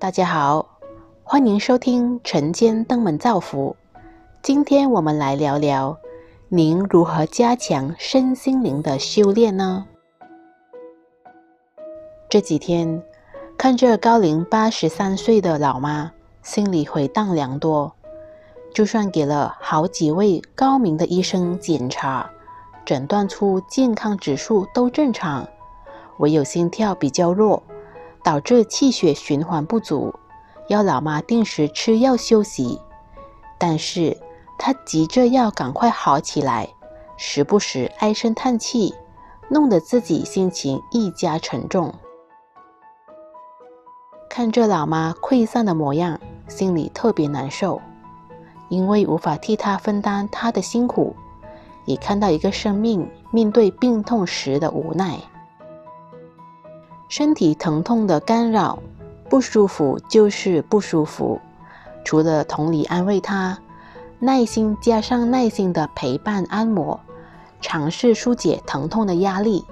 [0.00, 0.78] 大家好，
[1.24, 3.74] 欢迎收听晨间登门造福。
[4.40, 5.98] 今天我们来聊聊，
[6.48, 9.86] 您如何加强身心灵的修炼呢？
[12.28, 13.02] 这几天
[13.56, 16.12] 看着高龄八十三岁的老妈，
[16.42, 17.92] 心里回荡良多。
[18.72, 22.30] 就算给了好几位高明的医生检查，
[22.84, 25.48] 诊断出健康指数都正常，
[26.18, 27.60] 唯有心跳比较弱，
[28.22, 30.14] 导致气血循环不足。
[30.68, 32.78] 要老妈定时吃药休息，
[33.56, 34.16] 但是
[34.58, 36.68] 她急着要赶快好起来，
[37.16, 38.94] 时不时唉声叹气，
[39.48, 41.94] 弄得自己心情愈加沉重。
[44.28, 47.80] 看着老妈溃散的模样，心里特别难受，
[48.68, 51.16] 因为无法替她分担她的辛苦，
[51.86, 55.18] 也看到一个生命面对病痛时的无奈，
[57.08, 58.78] 身体疼痛的干扰。
[59.28, 61.38] 不舒服就是不舒服，
[62.02, 63.58] 除了同理安慰他，
[64.18, 66.98] 耐心加上耐心的陪伴按摩，
[67.60, 69.64] 尝试疏解疼痛的压力，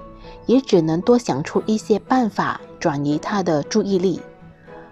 [0.45, 4.21] 也只能多想出一些办法转移他的注意力。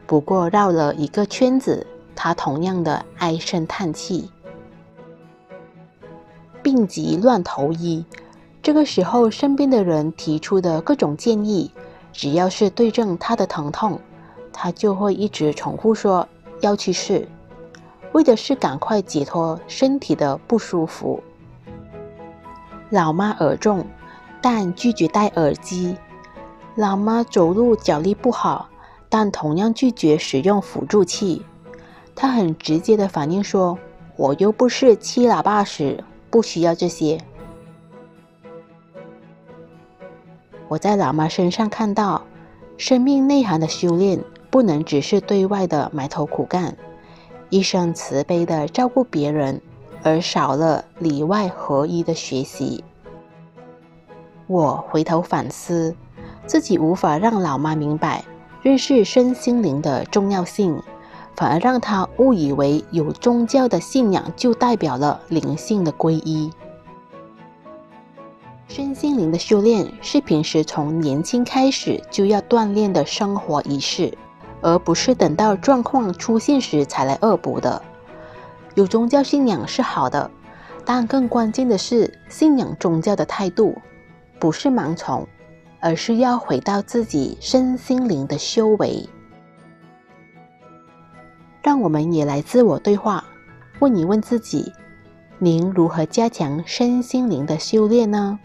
[0.08, 1.86] 不过绕了一个圈子，
[2.16, 4.32] 他同样的唉声叹气。
[6.64, 8.04] 病急乱投医，
[8.64, 11.70] 这个时候身边的人提出的各种建议，
[12.16, 14.00] 只要是对症他的疼痛。
[14.58, 16.26] 他就会一直重复说
[16.62, 17.28] 要去试，
[18.14, 21.22] 为的是赶快解脱身体的不舒服。
[22.90, 23.86] 老妈耳重，
[24.42, 25.98] 但拒绝戴耳机；
[26.76, 28.70] 老妈走路脚力不好，
[29.10, 31.46] 但同样拒绝使用辅助器。
[32.16, 33.78] 他很直接的反应说
[34.16, 37.20] ：“我又不是七老八十，不需要这些。”
[40.68, 42.24] 我在老妈身上看到
[42.78, 44.24] 生命内涵的修炼。
[44.52, 46.78] 不能只是对外的埋头苦干，
[47.50, 49.60] 一生慈悲的照顾别人，
[50.02, 52.82] 而少了里外合一的学习。
[54.48, 55.94] 我回头反思，
[56.46, 58.24] 自己无法让老妈明白
[58.62, 60.82] 认识身心灵的重要性，
[61.36, 66.50] 反而让她误以为有宗教的信仰就代表了灵性的皈依。
[68.76, 74.14] 身心灵的修炼是平时从年轻开始就要锻炼的生活仪式。
[74.62, 77.82] 而不是等到状况出现时才来恶补的。
[78.74, 80.30] 有宗教信仰是好的，
[80.84, 83.78] 但更关键的是信仰宗教的态度，
[84.42, 85.26] 不是盲从，
[85.80, 89.08] 而是要回到自己身心灵的修为。
[91.62, 93.24] 让我们也来自我对话，
[93.80, 94.74] 问一问自己：
[95.40, 98.38] 您如何加强身心灵的修炼呢？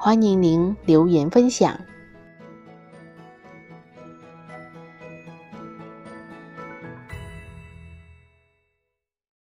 [0.00, 1.76] 欢迎您留言分享。